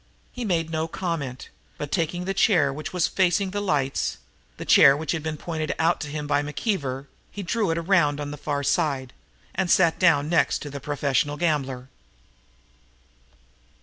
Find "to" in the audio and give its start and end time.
6.01-6.07, 10.63-10.71